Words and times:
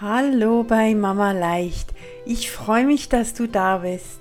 Hallo 0.00 0.62
bei 0.62 0.94
Mama 0.94 1.32
Leicht. 1.32 1.88
Ich 2.24 2.52
freue 2.52 2.84
mich, 2.84 3.08
dass 3.08 3.34
du 3.34 3.48
da 3.48 3.78
bist. 3.78 4.20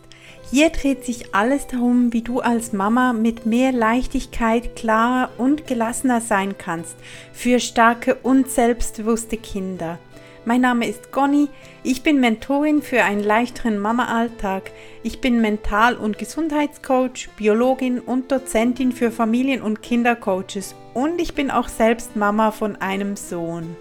Hier 0.50 0.70
dreht 0.72 1.06
sich 1.06 1.36
alles 1.36 1.68
darum, 1.68 2.12
wie 2.14 2.24
du 2.24 2.40
als 2.40 2.74
Mama 2.74 3.14
mit 3.14 3.46
mehr 3.46 3.72
Leichtigkeit 3.72 4.76
klarer 4.76 5.30
und 5.38 5.68
gelassener 5.68 6.20
sein 6.20 6.58
kannst 6.58 6.96
für 7.32 7.60
starke 7.60 8.16
und 8.16 8.50
selbstbewusste 8.50 9.38
Kinder. 9.38 10.00
Mein 10.46 10.62
Name 10.62 10.88
ist 10.88 11.12
Conny, 11.12 11.48
ich 11.84 12.02
bin 12.02 12.20
Mentorin 12.20 12.82
für 12.82 13.04
einen 13.04 13.24
leichteren 13.24 13.78
Mama-Alltag. 13.78 14.72
Ich 15.04 15.22
bin 15.22 15.42
Mental- 15.42 15.98
und 15.98 16.18
Gesundheitscoach, 16.18 17.30
Biologin 17.38 18.00
und 18.00 18.32
Dozentin 18.32 18.94
für 18.94 19.12
Familien- 19.12 19.62
und 19.62 19.84
Kindercoaches 19.84 20.74
und 20.96 21.22
ich 21.22 21.36
bin 21.36 21.52
auch 21.52 21.68
selbst 21.68 22.16
Mama 22.16 22.50
von 22.50 22.78
einem 22.78 23.16
Sohn. 23.16 23.76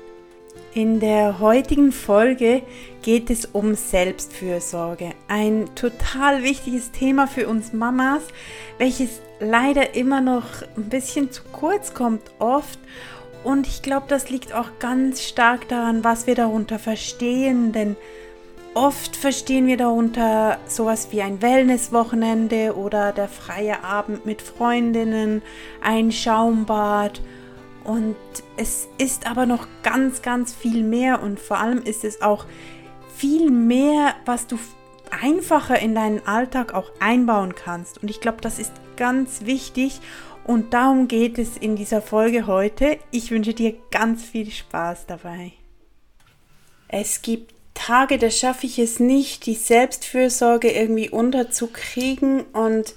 In 0.76 1.00
der 1.00 1.40
heutigen 1.40 1.90
Folge 1.90 2.60
geht 3.00 3.30
es 3.30 3.46
um 3.46 3.74
Selbstfürsorge. 3.74 5.12
Ein 5.26 5.70
total 5.74 6.42
wichtiges 6.42 6.90
Thema 6.90 7.26
für 7.26 7.48
uns 7.48 7.72
Mamas, 7.72 8.20
welches 8.76 9.22
leider 9.40 9.94
immer 9.94 10.20
noch 10.20 10.44
ein 10.76 10.90
bisschen 10.90 11.32
zu 11.32 11.44
kurz 11.50 11.94
kommt 11.94 12.30
oft. 12.40 12.78
Und 13.42 13.66
ich 13.66 13.80
glaube, 13.80 14.04
das 14.08 14.28
liegt 14.28 14.52
auch 14.52 14.68
ganz 14.78 15.22
stark 15.22 15.66
daran, 15.68 16.04
was 16.04 16.26
wir 16.26 16.34
darunter 16.34 16.78
verstehen. 16.78 17.72
Denn 17.72 17.96
oft 18.74 19.16
verstehen 19.16 19.66
wir 19.68 19.78
darunter 19.78 20.58
sowas 20.66 21.08
wie 21.10 21.22
ein 21.22 21.40
Wellnesswochenende 21.40 22.76
oder 22.76 23.12
der 23.12 23.28
freie 23.28 23.82
Abend 23.82 24.26
mit 24.26 24.42
Freundinnen, 24.42 25.40
ein 25.80 26.12
Schaumbad 26.12 27.22
und 27.86 28.16
es 28.56 28.88
ist 28.98 29.26
aber 29.26 29.46
noch 29.46 29.66
ganz, 29.82 30.22
ganz 30.22 30.52
viel 30.52 30.82
mehr 30.82 31.22
und 31.22 31.38
vor 31.38 31.58
allem 31.58 31.82
ist 31.82 32.04
es 32.04 32.20
auch 32.20 32.44
viel 33.16 33.50
mehr, 33.50 34.14
was 34.24 34.46
du 34.46 34.58
einfacher 35.22 35.78
in 35.78 35.94
deinen 35.94 36.26
Alltag 36.26 36.74
auch 36.74 36.90
einbauen 37.00 37.54
kannst. 37.54 38.02
Und 38.02 38.10
ich 38.10 38.20
glaube, 38.20 38.40
das 38.40 38.58
ist 38.58 38.72
ganz 38.96 39.46
wichtig 39.46 40.00
und 40.44 40.74
darum 40.74 41.06
geht 41.08 41.38
es 41.38 41.56
in 41.56 41.76
dieser 41.76 42.02
Folge 42.02 42.46
heute. 42.46 42.98
Ich 43.10 43.30
wünsche 43.30 43.54
dir 43.54 43.74
ganz 43.90 44.24
viel 44.24 44.50
Spaß 44.50 45.06
dabei. 45.06 45.52
Es 46.88 47.22
gibt 47.22 47.54
Tage, 47.74 48.18
da 48.18 48.30
schaffe 48.30 48.66
ich 48.66 48.78
es 48.78 49.00
nicht, 49.00 49.46
die 49.46 49.54
Selbstfürsorge 49.54 50.70
irgendwie 50.72 51.10
unterzukriegen 51.10 52.42
und 52.52 52.94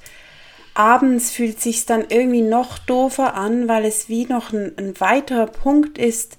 abends 0.73 1.31
fühlt 1.31 1.62
sich 1.62 1.86
dann 1.86 2.06
irgendwie 2.09 2.42
noch 2.42 2.78
doofer 2.80 3.34
an, 3.36 3.67
weil 3.67 3.86
es 3.86 4.09
wie 4.09 4.25
noch 4.25 4.53
ein, 4.53 4.78
ein 4.78 5.00
weiterer 5.00 5.48
Punkt 5.48 5.98
ist, 5.98 6.38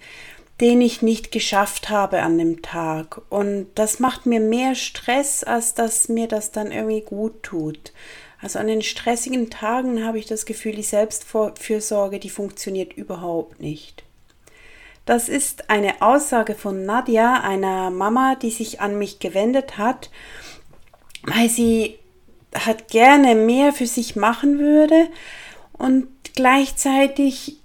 den 0.61 0.81
ich 0.81 1.01
nicht 1.01 1.33
geschafft 1.33 1.89
habe 1.89 2.21
an 2.21 2.37
dem 2.37 2.61
Tag. 2.63 3.23
Und 3.31 3.69
das 3.75 3.99
macht 3.99 4.27
mir 4.27 4.41
mehr 4.41 4.75
Stress, 4.75 5.43
als 5.43 5.75
dass 5.75 6.09
mir 6.09 6.29
das 6.29 6.53
dann 6.53 6.71
irgendwie 6.71 7.01
gut 7.01 7.43
tut. 7.43 7.93
Also 8.43 8.59
an 8.59 8.67
den 8.67 8.83
stressigen 8.83 9.51
Tagen 9.51 10.05
habe 10.05 10.19
ich 10.19 10.27
das 10.27 10.47
Gefühl, 10.47 10.75
die 10.75 10.83
Selbstfürsorge, 10.83 12.19
die 12.19 12.31
funktioniert 12.31 12.93
überhaupt 12.93 13.61
nicht. 13.61 14.03
Das 15.07 15.29
ist 15.29 15.71
eine 15.71 16.03
Aussage 16.03 16.55
von 16.55 16.85
Nadja, 16.85 17.41
einer 17.41 17.91
Mama, 17.91 18.37
die 18.37 18.51
sich 18.51 18.81
an 18.81 18.99
mich 18.99 19.19
gewendet 19.19 19.77
hat, 19.79 20.11
weil 21.25 21.49
sie 21.49 22.00
hat 22.55 22.89
gerne 22.89 23.35
mehr 23.35 23.73
für 23.73 23.87
sich 23.87 24.17
machen 24.17 24.59
würde 24.59 25.09
und 25.73 26.09
gleichzeitig 26.35 27.57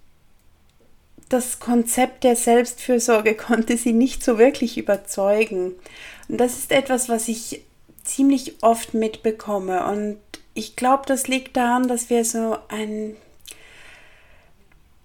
das 1.30 1.60
Konzept 1.60 2.24
der 2.24 2.36
Selbstfürsorge 2.36 3.36
konnte 3.36 3.78
sie 3.78 3.94
nicht 3.94 4.24
so 4.24 4.38
wirklich 4.38 4.78
überzeugen. 4.78 5.74
Und 6.28 6.38
das 6.40 6.58
ist 6.58 6.72
etwas, 6.72 7.10
was 7.10 7.28
ich 7.28 7.62
ziemlich 8.04 8.64
oft 8.64 8.94
mitbekomme. 8.94 9.86
Und 9.88 10.18
ich 10.54 10.76
glaube, 10.76 11.04
das 11.08 11.28
liegt 11.28 11.58
daran, 11.58 11.88
dass 11.88 12.10
wir 12.10 12.24
so 12.24 12.58
ein 12.70 13.16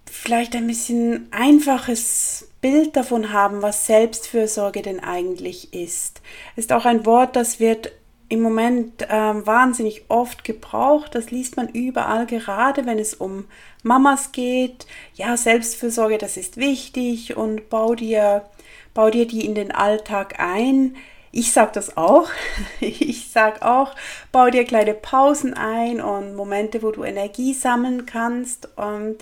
vielleicht 0.05 0.55
ein 0.55 0.67
bisschen 0.67 1.27
einfaches 1.31 2.49
Bild 2.61 2.95
davon 2.95 3.33
haben, 3.33 3.61
was 3.61 3.87
Selbstfürsorge 3.87 4.81
denn 4.81 4.99
eigentlich 4.99 5.73
ist. 5.73 6.21
Ist 6.55 6.71
auch 6.71 6.85
ein 6.85 7.05
Wort, 7.05 7.35
das 7.35 7.59
wird 7.59 7.91
im 8.31 8.41
Moment 8.41 9.05
ähm, 9.09 9.45
wahnsinnig 9.45 10.05
oft 10.07 10.45
gebraucht. 10.45 11.15
Das 11.15 11.31
liest 11.31 11.57
man 11.57 11.67
überall, 11.67 12.25
gerade 12.25 12.85
wenn 12.85 12.97
es 12.97 13.13
um 13.13 13.45
Mamas 13.83 14.31
geht. 14.31 14.87
Ja, 15.15 15.35
Selbstfürsorge, 15.35 16.17
das 16.17 16.37
ist 16.37 16.55
wichtig 16.55 17.35
und 17.35 17.69
bau 17.69 17.93
dir, 17.93 18.45
bau 18.93 19.09
dir 19.09 19.27
die 19.27 19.45
in 19.45 19.53
den 19.53 19.73
Alltag 19.73 20.39
ein. 20.39 20.95
Ich 21.33 21.51
sage 21.51 21.71
das 21.73 21.97
auch. 21.97 22.29
Ich 22.79 23.31
sage 23.31 23.65
auch, 23.65 23.95
bau 24.31 24.49
dir 24.49 24.63
kleine 24.63 24.93
Pausen 24.93 25.53
ein 25.53 25.99
und 25.99 26.35
Momente, 26.35 26.83
wo 26.83 26.91
du 26.91 27.03
Energie 27.03 27.53
sammeln 27.53 28.05
kannst. 28.05 28.69
Und 28.77 29.17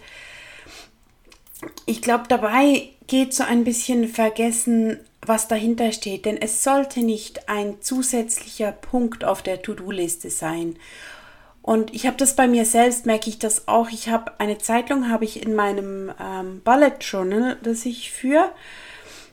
ich 1.87 2.03
glaube, 2.03 2.25
dabei 2.27 2.89
geht 3.07 3.33
so 3.33 3.43
ein 3.43 3.63
bisschen 3.63 4.07
vergessen, 4.07 4.99
was 5.25 5.47
dahinter 5.47 5.91
steht, 5.91 6.25
denn 6.25 6.37
es 6.37 6.63
sollte 6.63 7.01
nicht 7.01 7.49
ein 7.49 7.81
zusätzlicher 7.81 8.71
Punkt 8.71 9.23
auf 9.23 9.41
der 9.41 9.61
To-Do-Liste 9.61 10.29
sein. 10.29 10.77
Und 11.61 11.93
ich 11.93 12.07
habe 12.07 12.17
das 12.17 12.35
bei 12.35 12.47
mir 12.47 12.65
selbst, 12.65 13.05
merke 13.05 13.29
ich 13.29 13.37
das 13.37 13.67
auch. 13.67 13.89
Ich 13.89 14.09
habe 14.09 14.39
eine 14.39 14.57
Zeitung, 14.57 15.09
habe 15.09 15.25
ich 15.25 15.43
in 15.43 15.55
meinem 15.55 16.11
ähm, 16.19 16.61
Bullet 16.63 16.95
Journal, 17.01 17.57
das 17.61 17.85
ich 17.85 18.11
führe, 18.11 18.49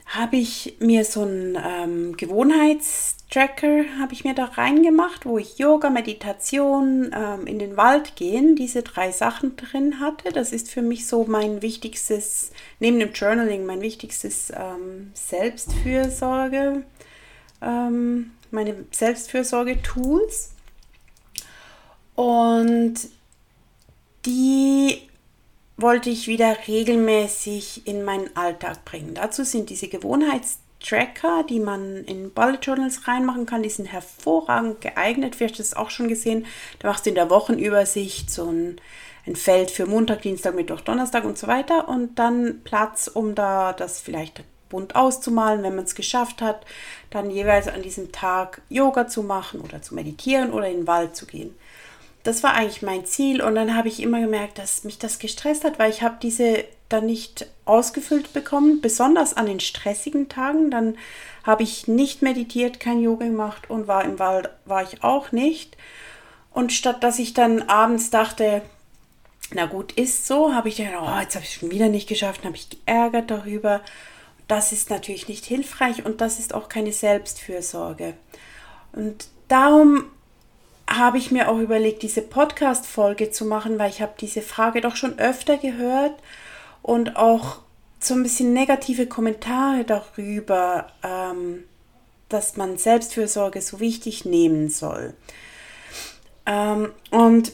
habe 0.06 0.37
ich 0.37 0.77
mir 0.78 1.05
so 1.05 1.22
einen 1.22 1.59
ähm, 1.62 2.17
Gewohnheitstracker, 2.17 3.84
habe 3.99 4.12
ich 4.12 4.25
mir 4.25 4.34
da 4.34 4.44
reingemacht, 4.44 5.27
wo 5.27 5.37
ich 5.37 5.59
Yoga, 5.59 5.91
Meditation, 5.91 7.11
ähm, 7.12 7.47
in 7.47 7.59
den 7.59 7.77
Wald 7.77 8.15
gehen, 8.15 8.55
diese 8.55 8.84
drei 8.84 9.11
Sachen 9.11 9.56
drin 9.56 9.99
hatte. 9.99 10.31
Das 10.33 10.53
ist 10.53 10.71
für 10.71 10.83
mich 10.83 11.09
so 11.09 11.25
mein 11.25 11.61
wichtigstes, 11.61 12.53
neben 12.78 13.00
dem 13.00 13.12
Journaling, 13.12 13.67
mein 13.67 13.81
wichtigstes 13.81 14.53
ähm, 14.56 15.11
Selbstfürsorge, 15.15 16.84
ähm, 17.61 18.31
meine 18.53 18.84
Selbstfürsorge-Tools. 18.93 20.53
Und 22.15 22.94
die 24.25 25.03
wollte 25.76 26.10
ich 26.10 26.26
wieder 26.26 26.56
regelmäßig 26.66 27.87
in 27.87 28.04
meinen 28.04 28.34
Alltag 28.37 28.84
bringen. 28.84 29.14
Dazu 29.14 29.44
sind 29.44 29.69
diese 29.69 29.88
Gewohnheitstracker, 29.88 31.44
die 31.48 31.60
man 31.60 32.04
in 32.04 32.32
Bullet 32.32 32.59
Journals 32.62 33.06
reinmachen 33.06 33.44
kann, 33.44 33.62
die 33.62 33.69
sind 33.69 33.87
hervorragend 33.87 34.81
geeignet. 34.81 35.37
Vielleicht 35.37 35.59
hast 35.59 35.70
du 35.70 35.75
das 35.75 35.76
auch 35.76 35.91
schon 35.91 36.09
gesehen. 36.09 36.47
Da 36.78 36.88
machst 36.88 37.04
du 37.04 37.10
in 37.10 37.14
der 37.14 37.28
Wochenübersicht 37.28 38.31
so 38.31 38.50
ein, 38.50 38.81
ein 39.26 39.37
Feld 39.37 39.70
für 39.70 39.87
Montag, 39.87 40.22
Dienstag, 40.22 40.54
Mittwoch, 40.54 40.81
Donnerstag 40.81 41.25
und 41.25 41.37
so 41.37 41.47
weiter 41.47 41.88
und 41.88 42.19
dann 42.19 42.62
Platz, 42.64 43.08
um 43.12 43.34
da 43.34 43.75
das 43.75 44.00
vielleicht 44.00 44.44
bunt 44.70 44.97
auszumalen, 44.97 45.62
wenn 45.62 45.76
man 45.76 45.84
es 45.84 45.94
geschafft 45.94 46.43
hat, 46.43 46.64
dann 47.10 47.31
jeweils 47.31 47.69
an 47.69 47.82
diesem 47.82 48.10
Tag 48.12 48.62
Yoga 48.69 49.06
zu 49.06 49.22
machen 49.22 49.60
oder 49.60 49.81
zu 49.81 49.94
meditieren 49.94 50.53
oder 50.53 50.69
in 50.69 50.78
den 50.78 50.87
Wald 50.87 51.14
zu 51.14 51.26
gehen 51.26 51.54
das 52.26 52.42
war 52.42 52.54
eigentlich 52.54 52.82
mein 52.82 53.06
Ziel 53.06 53.41
und 53.41 53.54
dann 53.54 53.76
habe 53.76 53.88
ich 53.88 54.03
immer 54.03 54.20
gemerkt, 54.20 54.59
dass 54.59 54.84
mich 54.84 54.98
das 54.98 55.19
gestresst 55.19 55.64
hat, 55.64 55.78
weil 55.78 55.91
ich 55.91 56.03
habe 56.03 56.16
diese 56.20 56.64
dann 56.88 57.06
nicht 57.06 57.47
ausgefüllt 57.64 58.32
bekommen, 58.32 58.81
besonders 58.81 59.37
an 59.37 59.47
den 59.47 59.60
stressigen 59.60 60.28
Tagen. 60.28 60.70
Dann 60.70 60.97
habe 61.44 61.62
ich 61.62 61.88
nicht 61.88 62.22
meditiert, 62.22 62.81
kein 62.81 63.00
Yoga 63.00 63.26
gemacht 63.26 63.70
und 63.70 63.88
war 63.88 64.04
im 64.04 64.19
Wald 64.19 64.50
war 64.64 64.82
ich 64.82 65.03
auch 65.03 65.32
nicht. 65.32 65.76
Und 66.53 66.72
statt 66.72 67.03
dass 67.04 67.19
ich 67.19 67.34
dann 67.34 67.62
abends 67.62 68.10
dachte, 68.10 68.62
na 69.53 69.66
gut, 69.66 69.93
ist 69.93 70.26
so, 70.26 70.53
habe 70.54 70.69
ich 70.69 70.76
gedacht, 70.76 70.94
oh, 71.00 71.20
jetzt 71.20 71.34
habe 71.37 71.44
ich 71.44 71.54
es 71.54 71.60
schon 71.60 71.70
wieder 71.70 71.88
nicht 71.88 72.08
geschafft, 72.08 72.44
habe 72.44 72.56
ich 72.56 72.69
geärgert 72.70 73.31
darüber. 73.31 73.81
Das 74.48 74.72
ist 74.72 74.91
natürlich 74.91 75.28
nicht 75.28 75.44
hilfreich 75.44 76.04
und 76.04 76.20
das 76.20 76.38
ist 76.38 76.54
auch 76.54 76.69
keine 76.69 76.93
Selbstfürsorge. 76.93 78.14
Und 78.93 79.29
darum 79.49 80.06
habe 80.88 81.19
ich 81.19 81.31
mir 81.31 81.49
auch 81.49 81.59
überlegt, 81.59 82.03
diese 82.03 82.23
Podcast-Folge 82.23 83.31
zu 83.31 83.44
machen, 83.44 83.79
weil 83.79 83.91
ich 83.91 84.00
habe 84.00 84.15
diese 84.21 84.43
Frage 84.43 84.81
doch 84.81 84.97
schon 84.97 85.19
öfter 85.19 85.56
gehört 85.56 86.15
und 86.83 87.17
auch 87.17 87.59
so 87.99 88.15
ein 88.15 88.23
bisschen 88.23 88.53
negative 88.53 89.06
Kommentare 89.06 89.85
darüber, 89.85 90.93
ähm, 91.03 91.65
dass 92.29 92.56
man 92.56 92.79
Selbstfürsorge 92.79 93.61
so 93.61 93.81
wichtig 93.81 94.25
nehmen 94.25 94.69
soll. 94.69 95.15
Ähm, 96.44 96.93
und 97.11 97.53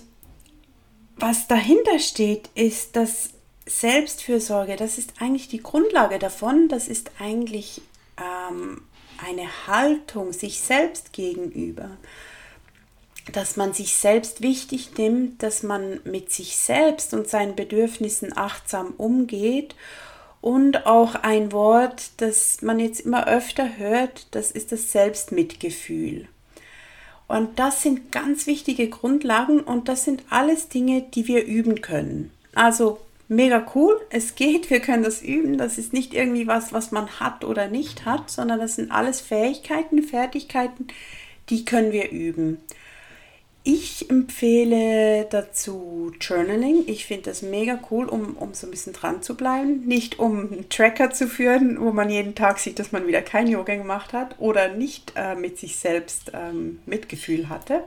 was 1.17 1.47
dahinter 1.49 1.99
steht, 1.99 2.51
ist, 2.55 2.97
dass 2.97 3.31
Selbstfürsorge, 3.65 4.77
das 4.77 4.99
ist 4.99 5.15
eigentlich 5.21 5.49
die 5.49 5.63
Grundlage 5.63 6.19
davon, 6.19 6.69
das 6.69 6.89
ist 6.89 7.13
eigentlich 7.19 7.81
ähm, 8.19 8.83
eine 9.25 9.67
Haltung 9.67 10.33
sich 10.33 10.61
selbst 10.61 11.13
gegenüber 11.13 11.91
dass 13.31 13.57
man 13.57 13.73
sich 13.73 13.95
selbst 13.95 14.43
wichtig 14.43 14.99
nimmt, 14.99 15.43
dass 15.43 15.63
man 15.63 16.01
mit 16.05 16.33
sich 16.33 16.57
selbst 16.57 17.15
und 17.15 17.29
seinen 17.29 17.55
Bedürfnissen 17.55 18.37
achtsam 18.37 18.95
umgeht 18.97 19.75
Und 20.41 20.87
auch 20.87 21.15
ein 21.15 21.53
Wort, 21.53 22.11
das 22.21 22.63
man 22.63 22.81
jetzt 22.81 23.01
immer 23.01 23.29
öfter 23.29 23.77
hört, 23.79 24.27
das 24.33 24.51
ist 24.51 24.73
das 24.73 24.91
Selbstmitgefühl. 24.91 26.27
Und 27.29 27.59
das 27.61 27.83
sind 27.83 28.11
ganz 28.13 28.47
wichtige 28.47 28.89
Grundlagen 28.89 29.61
und 29.61 29.89
das 29.89 30.05
sind 30.05 30.25
alles 30.31 30.69
Dinge, 30.69 31.03
die 31.15 31.29
wir 31.29 31.45
üben 31.47 31.81
können. 31.81 32.33
Also 32.55 32.99
mega 33.29 33.65
cool, 33.75 33.99
es 34.11 34.35
geht, 34.35 34.69
wir 34.69 34.81
können 34.81 35.05
das 35.05 35.23
üben. 35.23 35.59
Das 35.59 35.79
ist 35.79 35.93
nicht 35.93 36.13
irgendwie 36.13 36.49
was, 36.49 36.73
was 36.73 36.91
man 36.91 37.21
hat 37.21 37.45
oder 37.45 37.69
nicht 37.69 38.05
hat, 38.05 38.29
sondern 38.29 38.59
das 38.59 38.75
sind 38.77 38.91
alles 38.91 39.21
Fähigkeiten, 39.21 40.03
Fertigkeiten, 40.03 40.89
die 41.49 41.65
können 41.65 41.93
wir 41.93 42.11
üben. 42.11 42.59
Ich 43.65 44.11
empfehle 44.11 45.25
dazu 45.31 46.13
Journaling. 46.21 46.83
Ich 46.89 47.07
finde 47.07 47.31
das 47.31 47.43
mega 47.43 47.79
cool, 47.91 48.07
um, 48.07 48.37
um 48.37 48.55
so 48.55 48.67
ein 48.67 48.73
bisschen 48.73 48.93
dran 48.93 49.23
zu 49.23 49.37
bleiben. 49.37 49.87
Nicht 49.87 50.19
um 50.19 50.53
einen 50.53 50.69
Tracker 50.69 51.11
zu 51.13 51.29
führen, 51.29 51.81
wo 51.81 51.93
man 51.93 52.11
jeden 52.11 52.35
Tag 52.35 52.59
sieht, 52.59 52.81
dass 52.81 52.91
man 52.91 53.07
wieder 53.07 53.23
kein 53.23 53.47
Yoga 53.47 53.77
gemacht 53.77 54.13
hat 54.13 54.35
oder 54.41 54.69
nicht 54.69 55.13
äh, 55.15 55.37
mit 55.37 55.59
sich 55.59 55.77
selbst 55.77 56.33
ähm, 56.35 56.81
Mitgefühl 56.87 57.49
hatte, 57.49 57.85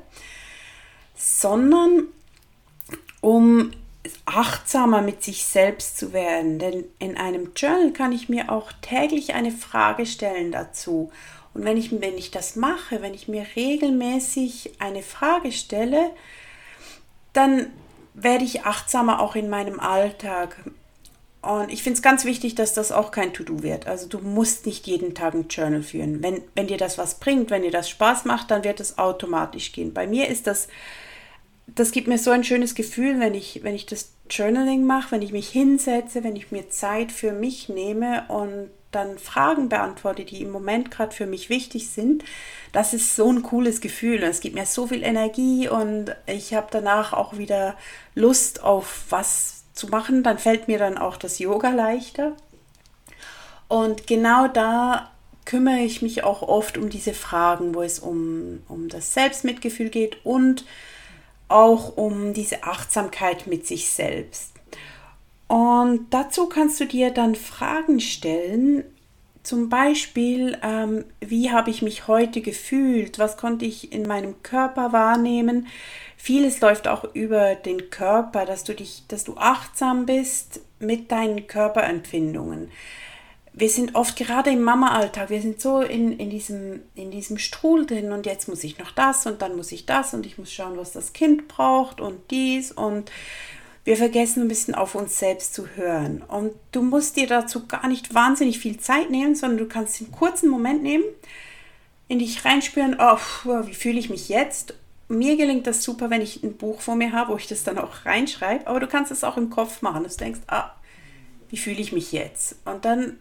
sondern 1.13 2.03
um 3.19 3.71
achtsamer 4.25 5.01
mit 5.01 5.23
sich 5.23 5.43
selbst 5.43 5.97
zu 5.97 6.13
werden. 6.13 6.57
Denn 6.57 6.85
in 6.99 7.17
einem 7.17 7.51
Journal 7.53 7.91
kann 7.91 8.13
ich 8.13 8.29
mir 8.29 8.49
auch 8.49 8.71
täglich 8.81 9.33
eine 9.33 9.51
Frage 9.51 10.05
stellen 10.05 10.53
dazu 10.53 11.11
und 11.55 11.63
wenn 11.63 11.77
ich, 11.77 11.89
wenn 12.01 12.17
ich 12.17 12.31
das 12.31 12.57
mache, 12.57 13.01
wenn 13.01 13.13
ich 13.13 13.29
mir 13.29 13.45
regelmäßig 13.55 14.73
eine 14.79 15.01
Frage 15.01 15.53
stelle, 15.53 16.11
dann 17.31 17.67
werde 18.13 18.43
ich 18.43 18.65
achtsamer 18.65 19.21
auch 19.21 19.35
in 19.35 19.49
meinem 19.49 19.79
Alltag. 19.79 20.57
Und 21.41 21.71
ich 21.71 21.81
finde 21.81 21.95
es 21.95 22.01
ganz 22.01 22.25
wichtig, 22.25 22.55
dass 22.55 22.73
das 22.73 22.91
auch 22.91 23.11
kein 23.11 23.31
To-Do 23.31 23.63
wird. 23.63 23.87
Also 23.87 24.07
du 24.09 24.19
musst 24.19 24.65
nicht 24.65 24.85
jeden 24.85 25.15
Tag 25.15 25.33
ein 25.33 25.47
Journal 25.47 25.81
führen. 25.81 26.21
Wenn, 26.21 26.41
wenn 26.55 26.67
dir 26.67 26.77
das 26.77 26.97
was 26.97 27.19
bringt, 27.19 27.49
wenn 27.51 27.61
dir 27.61 27.71
das 27.71 27.89
Spaß 27.89 28.25
macht, 28.25 28.51
dann 28.51 28.65
wird 28.65 28.81
es 28.81 28.97
automatisch 28.97 29.71
gehen. 29.71 29.93
Bei 29.93 30.07
mir 30.07 30.27
ist 30.27 30.47
das, 30.47 30.67
das 31.67 31.93
gibt 31.93 32.09
mir 32.09 32.17
so 32.17 32.31
ein 32.31 32.43
schönes 32.43 32.75
Gefühl, 32.75 33.21
wenn 33.21 33.33
ich, 33.33 33.63
wenn 33.63 33.75
ich 33.75 33.85
das 33.85 34.11
Journaling 34.29 34.83
mache, 34.83 35.11
wenn 35.11 35.21
ich 35.21 35.31
mich 35.31 35.47
hinsetze, 35.47 36.25
wenn 36.25 36.35
ich 36.35 36.51
mir 36.51 36.69
Zeit 36.69 37.13
für 37.13 37.31
mich 37.31 37.69
nehme 37.69 38.25
und 38.27 38.71
dann 38.91 39.17
Fragen 39.17 39.69
beantworte, 39.69 40.23
die 40.23 40.41
im 40.41 40.51
Moment 40.51 40.89
gerade 40.89 41.13
für 41.13 41.25
mich 41.25 41.49
wichtig 41.49 41.89
sind, 41.89 42.23
das 42.71 42.93
ist 42.93 43.15
so 43.15 43.31
ein 43.31 43.43
cooles 43.43 43.81
Gefühl 43.81 44.23
es 44.23 44.41
gibt 44.41 44.55
mir 44.55 44.65
so 44.65 44.87
viel 44.87 45.03
Energie 45.03 45.67
und 45.69 46.15
ich 46.25 46.53
habe 46.53 46.67
danach 46.71 47.13
auch 47.13 47.37
wieder 47.37 47.75
Lust 48.15 48.63
auf 48.63 49.05
was 49.09 49.65
zu 49.75 49.87
machen. 49.87 50.23
Dann 50.23 50.39
fällt 50.39 50.67
mir 50.67 50.79
dann 50.79 50.97
auch 50.97 51.17
das 51.17 51.39
Yoga 51.39 51.69
leichter. 51.69 52.33
Und 53.67 54.07
genau 54.07 54.47
da 54.47 55.11
kümmere 55.45 55.79
ich 55.79 56.01
mich 56.01 56.23
auch 56.23 56.41
oft 56.41 56.77
um 56.77 56.89
diese 56.89 57.13
Fragen, 57.13 57.75
wo 57.75 57.81
es 57.81 57.99
um, 57.99 58.63
um 58.67 58.89
das 58.89 59.13
Selbstmitgefühl 59.13 59.89
geht 59.89 60.25
und 60.25 60.65
auch 61.47 61.95
um 61.97 62.33
diese 62.33 62.63
Achtsamkeit 62.63 63.45
mit 63.45 63.67
sich 63.67 63.91
selbst. 63.91 64.54
Und 65.47 66.07
dazu 66.09 66.47
kannst 66.47 66.79
du 66.79 66.85
dir 66.85 67.11
dann 67.11 67.35
Fragen 67.35 67.99
stellen, 67.99 68.83
zum 69.45 69.69
Beispiel, 69.69 70.57
ähm, 70.63 71.05
wie 71.21 71.51
habe 71.51 71.69
ich 71.69 71.83
mich 71.83 72.07
heute 72.07 72.41
gefühlt, 72.41 73.19
was 73.19 73.37
konnte 73.37 73.65
ich 73.65 73.93
in 73.93 74.03
meinem 74.07 74.41
Körper 74.41 74.91
wahrnehmen. 74.91 75.67
Vieles 76.17 76.61
läuft 76.61 76.87
auch 76.87 77.03
über 77.13 77.53
den 77.53 77.91
Körper, 77.91 78.45
dass 78.45 78.63
du 78.63 78.73
dich, 78.73 79.03
dass 79.07 79.23
du 79.23 79.37
achtsam 79.37 80.07
bist 80.07 80.61
mit 80.79 81.11
deinen 81.11 81.45
Körperempfindungen. 81.45 82.71
Wir 83.53 83.69
sind 83.69 83.95
oft 83.95 84.17
gerade 84.17 84.49
im 84.49 84.63
Mama-Alltag, 84.63 85.29
wir 85.29 85.41
sind 85.41 85.61
so 85.61 85.79
in, 85.79 86.17
in, 86.19 86.29
diesem, 86.29 86.81
in 86.95 87.11
diesem 87.11 87.37
Strudel 87.37 87.85
drin 87.85 88.11
und 88.11 88.25
jetzt 88.25 88.49
muss 88.49 88.63
ich 88.63 88.79
noch 88.79 88.91
das 88.91 89.25
und 89.27 89.41
dann 89.41 89.55
muss 89.55 89.71
ich 89.71 89.85
das 89.85 90.13
und 90.13 90.25
ich 90.25 90.37
muss 90.37 90.51
schauen, 90.51 90.75
was 90.75 90.91
das 90.91 91.13
Kind 91.13 91.47
braucht 91.47 92.01
und 92.01 92.31
dies 92.31 92.71
und 92.71 93.11
wir 93.85 93.97
vergessen 93.97 94.41
ein 94.41 94.47
bisschen 94.47 94.75
auf 94.75 94.95
uns 94.95 95.19
selbst 95.19 95.53
zu 95.53 95.67
hören. 95.75 96.23
Und 96.27 96.51
du 96.71 96.81
musst 96.81 97.15
dir 97.15 97.27
dazu 97.27 97.67
gar 97.67 97.87
nicht 97.87 98.13
wahnsinnig 98.13 98.59
viel 98.59 98.79
Zeit 98.79 99.11
nehmen, 99.11 99.35
sondern 99.35 99.59
du 99.59 99.67
kannst 99.67 100.01
einen 100.01 100.11
kurzen 100.11 100.49
Moment 100.49 100.81
nehmen, 100.81 101.05
in 102.07 102.19
dich 102.19 102.43
reinspüren, 102.43 102.97
oh, 102.99 103.17
wie 103.65 103.73
fühle 103.75 103.99
ich 103.99 104.09
mich 104.09 104.27
jetzt? 104.27 104.73
Mir 105.07 105.37
gelingt 105.37 105.67
das 105.67 105.83
super, 105.83 106.09
wenn 106.09 106.21
ich 106.21 106.43
ein 106.43 106.57
Buch 106.57 106.81
vor 106.81 106.95
mir 106.95 107.11
habe, 107.11 107.31
wo 107.31 107.37
ich 107.37 107.47
das 107.47 107.63
dann 107.63 107.77
auch 107.77 108.05
reinschreibe, 108.05 108.65
aber 108.65 108.79
du 108.79 108.87
kannst 108.87 109.11
es 109.11 109.23
auch 109.23 109.37
im 109.37 109.51
Kopf 109.51 109.83
machen, 109.83 110.03
dass 110.03 110.17
du 110.17 110.23
denkst, 110.23 110.41
ah, 110.47 110.71
wie 111.49 111.57
fühle 111.57 111.79
ich 111.79 111.91
mich 111.91 112.11
jetzt? 112.11 112.55
Und 112.65 112.85
dann 112.85 113.19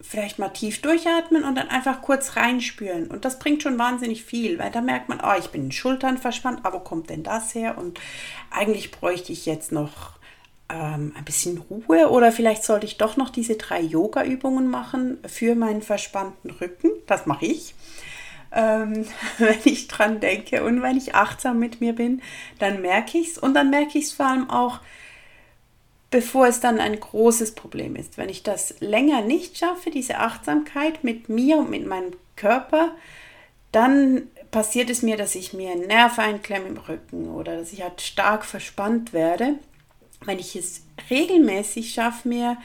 vielleicht 0.00 0.38
mal 0.38 0.48
tief 0.48 0.80
durchatmen 0.80 1.44
und 1.44 1.56
dann 1.56 1.68
einfach 1.68 2.02
kurz 2.02 2.36
reinspüren. 2.36 3.08
Und 3.08 3.24
das 3.24 3.38
bringt 3.38 3.62
schon 3.62 3.78
wahnsinnig 3.78 4.24
viel, 4.24 4.58
weil 4.58 4.70
da 4.70 4.80
merkt 4.80 5.08
man, 5.08 5.20
oh, 5.22 5.38
ich 5.38 5.48
bin 5.48 5.62
in 5.62 5.66
den 5.68 5.72
Schultern 5.72 6.18
verspannt, 6.18 6.60
aber 6.62 6.80
wo 6.80 6.84
kommt 6.84 7.10
denn 7.10 7.22
das 7.22 7.54
her? 7.54 7.76
Und 7.76 8.00
eigentlich 8.50 8.90
bräuchte 8.90 9.32
ich 9.32 9.46
jetzt 9.46 9.72
noch 9.72 10.12
ähm, 10.70 11.12
ein 11.16 11.24
bisschen 11.24 11.58
Ruhe 11.58 12.08
oder 12.08 12.32
vielleicht 12.32 12.64
sollte 12.64 12.86
ich 12.86 12.96
doch 12.96 13.16
noch 13.16 13.30
diese 13.30 13.56
drei 13.56 13.80
Yoga-Übungen 13.80 14.68
machen 14.68 15.18
für 15.26 15.54
meinen 15.54 15.82
verspannten 15.82 16.50
Rücken. 16.50 16.90
Das 17.06 17.26
mache 17.26 17.46
ich. 17.46 17.74
Ähm, 18.52 19.04
wenn 19.38 19.58
ich 19.64 19.88
dran 19.88 20.20
denke 20.20 20.64
und 20.64 20.82
wenn 20.82 20.96
ich 20.96 21.14
achtsam 21.14 21.58
mit 21.58 21.80
mir 21.80 21.94
bin, 21.94 22.22
dann 22.58 22.80
merke 22.80 23.18
ich 23.18 23.28
es 23.32 23.38
und 23.38 23.54
dann 23.54 23.70
merke 23.70 23.98
ich 23.98 24.06
es 24.06 24.12
vor 24.12 24.26
allem 24.26 24.48
auch, 24.48 24.80
bevor 26.10 26.48
es 26.48 26.60
dann 26.60 26.80
ein 26.80 26.98
großes 26.98 27.54
Problem 27.54 27.96
ist. 27.96 28.18
Wenn 28.18 28.28
ich 28.28 28.42
das 28.42 28.74
länger 28.80 29.22
nicht 29.22 29.58
schaffe, 29.58 29.90
diese 29.90 30.18
Achtsamkeit 30.18 31.04
mit 31.04 31.28
mir 31.28 31.58
und 31.58 31.70
mit 31.70 31.86
meinem 31.86 32.12
Körper, 32.36 32.92
dann 33.72 34.28
passiert 34.50 34.90
es 34.90 35.02
mir, 35.02 35.16
dass 35.16 35.36
ich 35.36 35.52
mir 35.52 35.70
einen 35.70 35.86
Nerv 35.86 36.18
einklemme 36.18 36.66
im 36.66 36.76
Rücken 36.76 37.28
oder 37.28 37.56
dass 37.56 37.72
ich 37.72 37.82
halt 37.82 38.00
stark 38.00 38.44
verspannt 38.44 39.12
werde. 39.12 39.54
Wenn 40.24 40.38
ich 40.38 40.56
es 40.56 40.82
regelmäßig 41.08 41.94
schaffe, 41.94 42.28
mir 42.28 42.56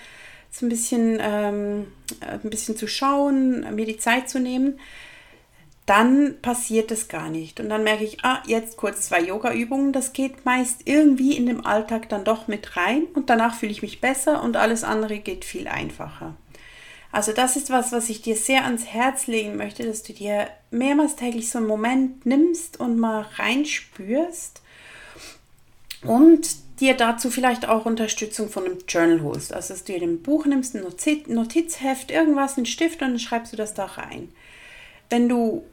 so 0.50 0.65
ein 0.65 0.69
bisschen, 0.69 1.19
ähm, 1.21 1.88
ein 2.21 2.50
bisschen 2.50 2.75
zu 2.75 2.88
schauen, 2.88 3.75
mir 3.75 3.86
die 3.86 3.98
Zeit 3.98 4.30
zu 4.30 4.39
nehmen, 4.39 4.80
dann 5.85 6.37
passiert 6.41 6.91
es 6.91 7.07
gar 7.07 7.29
nicht. 7.29 7.59
Und 7.59 7.69
dann 7.69 7.83
merke 7.83 8.03
ich, 8.03 8.23
ah, 8.23 8.41
jetzt 8.47 8.75
kurz 8.75 9.07
zwei 9.07 9.21
Yoga-Übungen, 9.21 9.93
das 9.93 10.13
geht 10.13 10.43
meist 10.43 10.81
irgendwie 10.85 11.37
in 11.37 11.45
dem 11.45 11.65
Alltag 11.65 12.09
dann 12.09 12.23
doch 12.23 12.47
mit 12.47 12.75
rein 12.75 13.03
und 13.13 13.29
danach 13.29 13.55
fühle 13.55 13.71
ich 13.71 13.83
mich 13.83 14.01
besser 14.01 14.41
und 14.41 14.57
alles 14.57 14.83
andere 14.83 15.19
geht 15.19 15.45
viel 15.45 15.67
einfacher. 15.67 16.35
Also 17.11 17.31
das 17.31 17.55
ist 17.55 17.69
was, 17.69 17.91
was 17.91 18.09
ich 18.09 18.21
dir 18.21 18.35
sehr 18.35 18.65
ans 18.65 18.87
Herz 18.87 19.27
legen 19.27 19.55
möchte, 19.55 19.85
dass 19.85 20.03
du 20.03 20.11
dir 20.11 20.47
mehrmals 20.71 21.15
täglich 21.15 21.50
so 21.50 21.60
einen 21.60 21.67
Moment 21.67 22.25
nimmst 22.25 22.79
und 22.79 22.98
mal 22.98 23.25
reinspürst 23.36 24.62
und 26.01 26.48
dir 26.81 26.95
dazu 26.95 27.29
vielleicht 27.29 27.69
auch 27.69 27.86
Unterstützung 27.86 28.50
von 28.50 28.65
einem 28.65 28.79
Journal 28.88 29.21
holst. 29.21 29.53
Also 29.53 29.74
dass 29.74 29.83
du 29.83 29.93
dir 29.93 30.01
ein 30.01 30.24
Buch 30.24 30.45
nimmst, 30.45 30.75
ein 30.75 30.83
Notizheft, 31.27 32.12
irgendwas, 32.12 32.57
einen 32.57 32.65
Stift 32.65 33.01
und 33.01 33.10
dann 33.10 33.19
schreibst 33.19 33.53
du 33.53 33.57
das 33.57 33.74
da 33.75 33.86
rein. 33.86 34.29
Wenn 35.10 35.29
du 35.29 35.63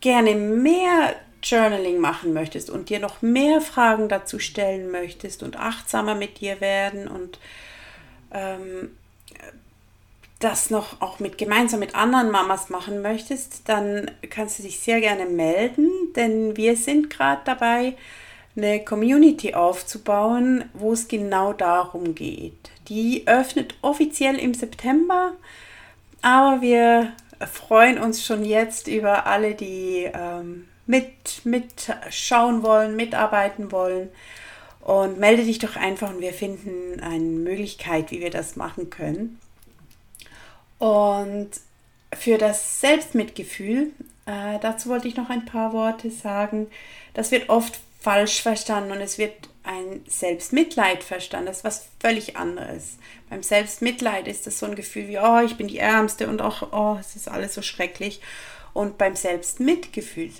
gerne 0.00 0.34
mehr 0.34 1.14
Journaling 1.42 1.98
machen 1.98 2.32
möchtest 2.32 2.70
und 2.70 2.88
dir 2.88 3.00
noch 3.00 3.22
mehr 3.22 3.60
Fragen 3.60 4.08
dazu 4.08 4.38
stellen 4.38 4.90
möchtest 4.90 5.42
und 5.42 5.56
achtsamer 5.56 6.14
mit 6.14 6.40
dir 6.40 6.60
werden 6.60 7.06
und 7.06 7.38
ähm, 8.32 8.90
das 10.44 10.70
noch 10.70 11.00
auch 11.00 11.20
mit 11.20 11.38
gemeinsam 11.38 11.80
mit 11.80 11.94
anderen 11.94 12.30
Mamas 12.30 12.68
machen 12.68 13.02
möchtest, 13.02 13.68
dann 13.68 14.10
kannst 14.30 14.58
du 14.58 14.62
dich 14.62 14.78
sehr 14.78 15.00
gerne 15.00 15.26
melden, 15.26 15.88
denn 16.16 16.56
wir 16.56 16.76
sind 16.76 17.08
gerade 17.08 17.42
dabei, 17.44 17.94
eine 18.56 18.84
Community 18.84 19.54
aufzubauen, 19.54 20.64
wo 20.74 20.92
es 20.92 21.08
genau 21.08 21.52
darum 21.52 22.14
geht. 22.14 22.70
Die 22.88 23.24
öffnet 23.26 23.74
offiziell 23.82 24.38
im 24.38 24.54
September, 24.54 25.32
aber 26.22 26.60
wir 26.60 27.12
freuen 27.46 27.98
uns 27.98 28.24
schon 28.24 28.44
jetzt 28.44 28.88
über 28.88 29.26
alle, 29.26 29.54
die 29.54 30.10
ähm, 30.12 30.68
mit, 30.86 31.44
mitschauen 31.44 32.62
wollen, 32.62 32.96
mitarbeiten 32.96 33.72
wollen. 33.72 34.10
Und 34.80 35.18
melde 35.18 35.44
dich 35.44 35.58
doch 35.58 35.76
einfach 35.76 36.10
und 36.10 36.20
wir 36.20 36.34
finden 36.34 37.00
eine 37.00 37.18
Möglichkeit, 37.18 38.10
wie 38.10 38.20
wir 38.20 38.30
das 38.30 38.54
machen 38.54 38.90
können. 38.90 39.40
Und 40.78 41.48
für 42.12 42.36
das 42.36 42.80
Selbstmitgefühl, 42.80 43.92
äh, 44.26 44.58
dazu 44.60 44.90
wollte 44.90 45.08
ich 45.08 45.16
noch 45.16 45.30
ein 45.30 45.46
paar 45.46 45.72
Worte 45.72 46.10
sagen. 46.10 46.66
Das 47.14 47.30
wird 47.30 47.48
oft 47.48 47.80
falsch 47.98 48.42
verstanden 48.42 48.92
und 48.92 49.00
es 49.00 49.16
wird 49.16 49.32
ein 49.64 50.02
Selbstmitleid 50.06 51.02
verstanden. 51.02 51.46
Das 51.46 51.58
ist 51.58 51.64
was 51.64 51.86
völlig 51.98 52.36
anderes. 52.36 52.98
Beim 53.30 53.42
Selbstmitleid 53.42 54.28
ist 54.28 54.46
das 54.46 54.58
so 54.58 54.66
ein 54.66 54.76
Gefühl 54.76 55.08
wie, 55.08 55.18
oh, 55.18 55.40
ich 55.40 55.56
bin 55.56 55.68
die 55.68 55.78
Ärmste 55.78 56.28
und 56.28 56.40
auch, 56.42 56.72
oh, 56.72 56.98
es 57.00 57.16
ist 57.16 57.28
alles 57.28 57.54
so 57.54 57.62
schrecklich. 57.62 58.20
Und 58.74 58.98
beim 58.98 59.16
Selbstmitgefühl, 59.16 60.30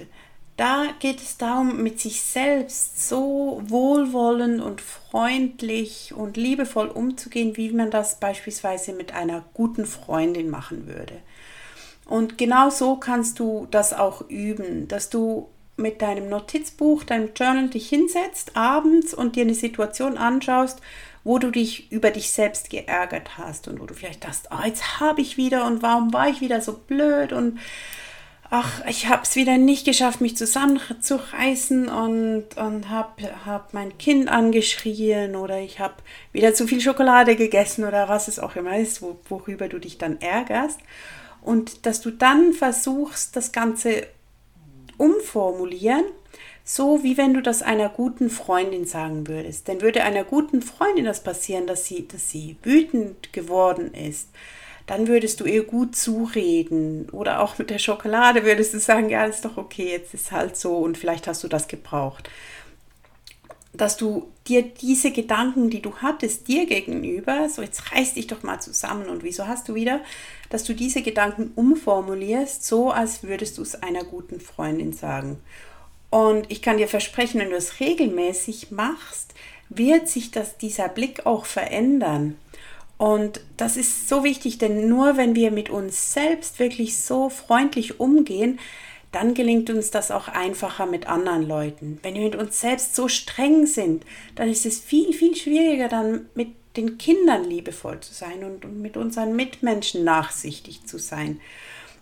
Da 0.56 0.86
geht 1.00 1.20
es 1.20 1.36
darum, 1.36 1.82
mit 1.82 2.00
sich 2.00 2.20
selbst 2.22 3.08
so 3.08 3.60
wohlwollend 3.66 4.60
und 4.60 4.80
freundlich 4.80 6.14
und 6.14 6.36
liebevoll 6.36 6.88
umzugehen, 6.88 7.56
wie 7.56 7.70
man 7.72 7.90
das 7.90 8.20
beispielsweise 8.20 8.92
mit 8.92 9.12
einer 9.12 9.44
guten 9.54 9.84
Freundin 9.84 10.50
machen 10.50 10.86
würde. 10.86 11.20
Und 12.06 12.38
genau 12.38 12.70
so 12.70 12.96
kannst 12.96 13.38
du 13.38 13.66
das 13.70 13.92
auch 13.92 14.28
üben, 14.28 14.86
dass 14.86 15.10
du 15.10 15.48
mit 15.76 16.02
deinem 16.02 16.28
Notizbuch, 16.28 17.04
deinem 17.04 17.30
Journal 17.34 17.68
dich 17.68 17.88
hinsetzt 17.88 18.56
abends 18.56 19.12
und 19.12 19.36
dir 19.36 19.42
eine 19.42 19.54
Situation 19.54 20.16
anschaust, 20.16 20.80
wo 21.24 21.38
du 21.38 21.50
dich 21.50 21.90
über 21.90 22.10
dich 22.10 22.30
selbst 22.30 22.70
geärgert 22.70 23.38
hast 23.38 23.66
und 23.66 23.80
wo 23.80 23.86
du 23.86 23.94
vielleicht 23.94 24.24
dachtest, 24.24 24.48
oh, 24.50 24.64
jetzt 24.64 25.00
habe 25.00 25.20
ich 25.20 25.36
wieder 25.36 25.66
und 25.66 25.82
warum 25.82 26.12
war 26.12 26.28
ich 26.28 26.40
wieder 26.40 26.60
so 26.60 26.74
blöd 26.74 27.32
und 27.32 27.58
ach, 28.50 28.84
ich 28.86 29.08
habe 29.08 29.22
es 29.22 29.34
wieder 29.34 29.58
nicht 29.58 29.84
geschafft, 29.84 30.20
mich 30.20 30.36
zusammenzureißen 30.36 31.88
und, 31.88 32.56
und 32.56 32.88
habe 32.88 33.30
hab 33.44 33.74
mein 33.74 33.96
Kind 33.98 34.28
angeschrien 34.28 35.34
oder 35.34 35.58
ich 35.58 35.80
habe 35.80 35.94
wieder 36.32 36.54
zu 36.54 36.68
viel 36.68 36.80
Schokolade 36.80 37.36
gegessen 37.36 37.84
oder 37.84 38.08
was 38.08 38.28
es 38.28 38.38
auch 38.38 38.54
immer 38.54 38.76
ist, 38.78 39.02
wo, 39.02 39.18
worüber 39.28 39.68
du 39.68 39.78
dich 39.78 39.98
dann 39.98 40.20
ärgerst. 40.20 40.78
Und 41.42 41.84
dass 41.84 42.00
du 42.00 42.10
dann 42.10 42.52
versuchst, 42.52 43.34
das 43.34 43.50
Ganze 43.52 44.06
umformulieren, 44.96 46.04
so 46.64 47.02
wie 47.02 47.16
wenn 47.16 47.34
du 47.34 47.42
das 47.42 47.62
einer 47.62 47.88
guten 47.88 48.30
Freundin 48.30 48.86
sagen 48.86 49.28
würdest. 49.28 49.68
Denn 49.68 49.82
würde 49.82 50.02
einer 50.02 50.24
guten 50.24 50.62
Freundin 50.62 51.04
das 51.04 51.22
passieren, 51.22 51.66
dass 51.66 51.84
sie, 51.84 52.08
dass 52.08 52.30
sie 52.30 52.56
wütend 52.62 53.32
geworden 53.32 53.92
ist, 53.92 54.28
dann 54.86 55.08
würdest 55.08 55.40
du 55.40 55.44
ihr 55.44 55.64
gut 55.64 55.96
zureden. 55.96 57.08
Oder 57.10 57.40
auch 57.40 57.58
mit 57.58 57.70
der 57.70 57.78
Schokolade 57.78 58.44
würdest 58.44 58.74
du 58.74 58.80
sagen, 58.80 59.08
ja, 59.10 59.24
ist 59.24 59.44
doch 59.44 59.56
okay, 59.56 59.90
jetzt 59.90 60.14
ist 60.14 60.32
halt 60.32 60.56
so 60.56 60.78
und 60.78 60.98
vielleicht 60.98 61.26
hast 61.26 61.42
du 61.44 61.48
das 61.48 61.68
gebraucht. 61.68 62.30
Dass 63.74 63.96
du 63.96 64.28
dir 64.46 64.62
diese 64.62 65.10
Gedanken, 65.10 65.68
die 65.68 65.82
du 65.82 65.96
hattest, 65.96 66.46
dir 66.48 66.66
gegenüber, 66.66 67.48
so 67.48 67.60
jetzt 67.60 67.92
reiß 67.92 68.14
dich 68.14 68.28
doch 68.28 68.42
mal 68.42 68.60
zusammen 68.60 69.08
und 69.08 69.22
wieso 69.24 69.46
hast 69.46 69.68
du 69.68 69.74
wieder, 69.74 70.00
dass 70.48 70.64
du 70.64 70.74
diese 70.74 71.02
Gedanken 71.02 71.50
umformulierst, 71.56 72.64
so 72.64 72.90
als 72.90 73.24
würdest 73.24 73.58
du 73.58 73.62
es 73.62 73.74
einer 73.82 74.04
guten 74.04 74.40
Freundin 74.40 74.92
sagen. 74.92 75.40
Und 76.10 76.48
ich 76.48 76.62
kann 76.62 76.76
dir 76.76 76.86
versprechen, 76.86 77.40
wenn 77.40 77.50
du 77.50 77.56
es 77.56 77.80
regelmäßig 77.80 78.70
machst, 78.70 79.34
wird 79.68 80.08
sich 80.08 80.30
das, 80.30 80.56
dieser 80.56 80.88
Blick 80.88 81.26
auch 81.26 81.44
verändern. 81.44 82.36
Und 82.96 83.40
das 83.56 83.76
ist 83.76 84.08
so 84.08 84.22
wichtig, 84.22 84.58
denn 84.58 84.88
nur 84.88 85.16
wenn 85.16 85.34
wir 85.34 85.50
mit 85.50 85.70
uns 85.70 86.12
selbst 86.12 86.60
wirklich 86.60 86.98
so 86.98 87.28
freundlich 87.28 87.98
umgehen, 87.98 88.60
dann 89.14 89.34
gelingt 89.34 89.70
uns 89.70 89.90
das 89.90 90.10
auch 90.10 90.28
einfacher 90.28 90.86
mit 90.86 91.08
anderen 91.08 91.46
Leuten. 91.46 91.98
Wenn 92.02 92.14
wir 92.14 92.22
mit 92.22 92.36
uns 92.36 92.60
selbst 92.60 92.94
so 92.94 93.08
streng 93.08 93.66
sind, 93.66 94.04
dann 94.34 94.48
ist 94.48 94.66
es 94.66 94.80
viel, 94.80 95.12
viel 95.12 95.36
schwieriger, 95.36 95.88
dann 95.88 96.26
mit 96.34 96.48
den 96.76 96.98
Kindern 96.98 97.44
liebevoll 97.44 98.00
zu 98.00 98.12
sein 98.12 98.42
und, 98.42 98.80
mit 98.80 98.96
unseren 98.96 99.36
Mitmenschen 99.36 100.02
nachsichtig 100.04 100.86
zu 100.86 100.98
sein. 100.98 101.40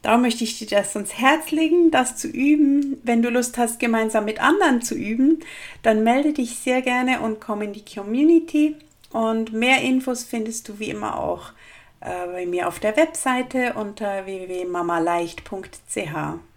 Darum 0.00 0.22
möchte 0.22 0.44
ich 0.44 0.58
dir 0.58 0.66
das 0.66 0.96
ans 0.96 1.18
Herz 1.18 1.50
legen, 1.50 1.90
das 1.90 2.16
zu 2.16 2.28
üben. 2.28 2.98
Wenn 3.04 3.22
du 3.22 3.30
Lust 3.30 3.58
hast, 3.58 3.78
gemeinsam 3.78 4.24
mit 4.24 4.42
anderen 4.42 4.82
zu 4.82 4.94
üben, 4.94 5.40
dann 5.82 6.02
melde 6.02 6.32
dich 6.32 6.56
sehr 6.56 6.82
gerne 6.82 7.20
und 7.20 7.40
komm 7.40 7.62
in 7.62 7.72
die 7.72 7.84
Community. 7.84 8.74
Und 9.10 9.52
mehr 9.52 9.82
Infos 9.82 10.24
findest 10.24 10.68
du 10.68 10.80
wie 10.80 10.90
immer 10.90 11.20
auch 11.20 11.52
äh, 12.00 12.26
bei 12.26 12.46
mir 12.46 12.66
auf 12.66 12.80
der 12.80 12.96
Webseite 12.96 13.74
unter 13.74 14.26
www.mamaleicht.ch. 14.26 16.51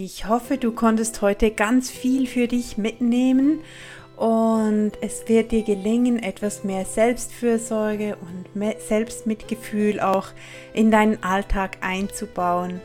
Ich 0.00 0.28
hoffe, 0.28 0.58
du 0.58 0.70
konntest 0.70 1.22
heute 1.22 1.50
ganz 1.50 1.90
viel 1.90 2.28
für 2.28 2.46
dich 2.46 2.78
mitnehmen 2.78 3.64
und 4.16 4.92
es 5.00 5.26
wird 5.26 5.50
dir 5.50 5.64
gelingen, 5.64 6.22
etwas 6.22 6.62
mehr 6.62 6.84
Selbstfürsorge 6.84 8.16
und 8.20 8.80
Selbstmitgefühl 8.80 9.98
auch 9.98 10.28
in 10.72 10.92
deinen 10.92 11.20
Alltag 11.24 11.78
einzubauen. 11.80 12.80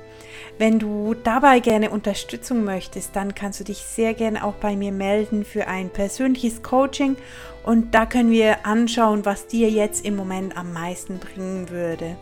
Wenn 0.58 0.79
du 0.79 1.13
dabei 1.13 1.60
gerne 1.60 1.91
Unterstützung 1.91 2.63
möchtest, 2.63 3.15
dann 3.15 3.36
kannst 3.36 3.60
du 3.60 3.63
dich 3.63 3.77
sehr 3.77 4.15
gerne 4.15 4.43
auch 4.43 4.55
bei 4.55 4.75
mir 4.75 4.91
melden 4.91 5.46
für 5.46 5.67
ein 5.67 5.91
persönliches 5.91 6.63
Coaching 6.63 7.15
und 7.63 7.93
da 7.93 8.08
können 8.08 8.32
wir 8.32 8.65
anschauen, 8.65 9.24
was 9.24 9.46
dir 9.46 9.70
jetzt 9.70 10.03
im 10.03 10.15
Moment 10.15 10.58
am 10.58 10.74
meisten 10.74 11.20
bringen 11.20 11.70
würde. 11.70 12.17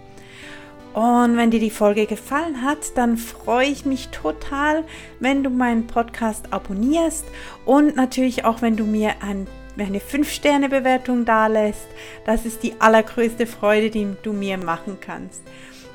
Und 0.93 1.37
wenn 1.37 1.51
dir 1.51 1.59
die 1.59 1.69
Folge 1.69 2.05
gefallen 2.05 2.61
hat, 2.61 2.97
dann 2.97 3.17
freue 3.17 3.67
ich 3.67 3.85
mich 3.85 4.09
total, 4.09 4.83
wenn 5.19 5.43
du 5.43 5.49
meinen 5.49 5.87
Podcast 5.87 6.51
abonnierst 6.51 7.25
und 7.65 7.95
natürlich 7.95 8.43
auch, 8.43 8.61
wenn 8.61 8.75
du 8.75 8.83
mir 8.83 9.13
ein, 9.21 9.47
eine 9.77 9.99
5-Sterne-Bewertung 9.99 11.23
dalässt. 11.23 11.87
Das 12.25 12.45
ist 12.45 12.63
die 12.63 12.73
allergrößte 12.79 13.47
Freude, 13.47 13.89
die 13.89 14.15
du 14.21 14.33
mir 14.33 14.57
machen 14.57 14.97
kannst. 14.99 15.41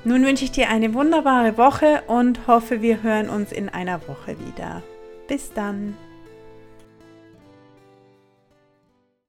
Nun 0.05 0.25
wünsche 0.25 0.45
ich 0.45 0.53
dir 0.53 0.71
eine 0.71 0.95
wunderbare 0.95 1.59
Woche 1.59 2.03
und 2.07 2.47
hoffe, 2.47 2.81
wir 2.81 3.03
hören 3.03 3.29
uns 3.29 3.53
in 3.53 3.69
einer 3.69 4.01
Woche 4.09 4.37
wieder. 4.39 4.83
Bis 5.29 5.53
dann. 5.53 5.97